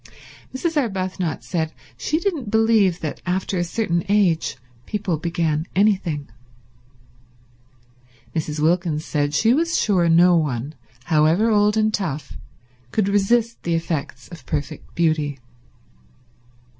Mrs. 0.51 0.77
Arbuthnot 0.77 1.43
said 1.43 1.73
she 1.95 2.19
didn't 2.19 2.49
believe 2.49 3.01
that 3.01 3.21
after 3.23 3.59
a 3.59 3.63
certain 3.63 4.03
age 4.09 4.57
people 4.87 5.19
began 5.19 5.67
anything. 5.75 6.27
Mrs. 8.35 8.59
Wilkins 8.59 9.05
said 9.05 9.35
she 9.35 9.53
was 9.53 9.77
sure 9.77 10.09
no 10.09 10.35
one, 10.35 10.73
however 11.03 11.51
old 11.51 11.77
and 11.77 11.93
tough, 11.93 12.35
could 12.89 13.07
resist 13.09 13.61
the 13.61 13.75
effects 13.75 14.27
of 14.29 14.43
perfect 14.47 14.95
beauty. 14.95 15.37